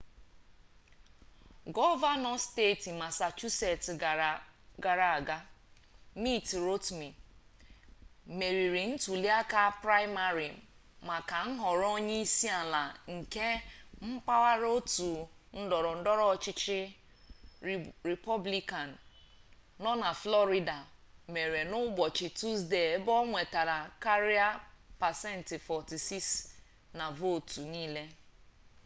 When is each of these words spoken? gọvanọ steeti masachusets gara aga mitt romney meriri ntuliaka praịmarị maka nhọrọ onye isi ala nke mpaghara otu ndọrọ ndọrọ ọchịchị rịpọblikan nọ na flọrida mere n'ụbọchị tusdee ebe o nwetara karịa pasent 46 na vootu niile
gọvanọ 1.75 2.31
steeti 2.45 2.89
masachusets 3.01 3.87
gara 4.83 5.07
aga 5.17 5.37
mitt 6.23 6.47
romney 6.65 7.13
meriri 8.37 8.83
ntuliaka 8.93 9.61
praịmarị 9.81 10.49
maka 11.07 11.37
nhọrọ 11.55 11.87
onye 11.97 12.15
isi 12.25 12.47
ala 12.61 12.81
nke 13.15 13.45
mpaghara 14.11 14.67
otu 14.77 15.07
ndọrọ 15.63 15.91
ndọrọ 16.01 16.23
ọchịchị 16.33 16.79
rịpọblikan 18.07 18.89
nọ 19.83 19.91
na 20.01 20.09
flọrida 20.21 20.77
mere 21.33 21.61
n'ụbọchị 21.69 22.27
tusdee 22.37 22.87
ebe 22.95 23.11
o 23.21 23.23
nwetara 23.29 23.77
karịa 24.03 24.47
pasent 25.01 25.47
46 25.71 26.29
na 26.97 27.05
vootu 27.17 27.59
niile 27.71 28.03